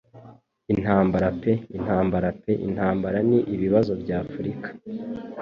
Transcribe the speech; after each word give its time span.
Intambara 0.73 1.27
pe 1.41 1.51
intambara 1.77 2.29
pe 2.41 2.51
intambara 2.67 3.17
ni 3.29 3.39
ibibazo 3.53 3.91
bya 4.01 4.17
afrika 4.25 4.67